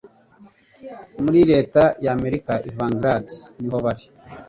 Muri 1.23 1.39
Reta 1.51 1.83
ya 2.03 2.11
Amerika 2.17 2.51
Everglades 2.69 3.35
niho 3.63 3.77
bari 3.85 4.05